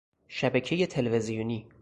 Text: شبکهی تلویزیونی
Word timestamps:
شبکهی 0.27 0.87
تلویزیونی 0.87 1.67